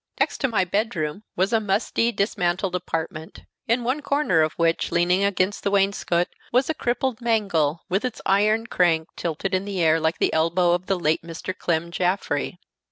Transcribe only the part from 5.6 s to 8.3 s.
the wainscot, was a crippled mangle, with its